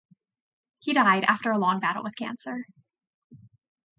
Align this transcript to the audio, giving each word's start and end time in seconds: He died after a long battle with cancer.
He 0.79 0.93
died 0.93 1.25
after 1.25 1.51
a 1.51 1.59
long 1.59 1.79
battle 1.79 2.01
with 2.03 2.15
cancer. 2.15 2.65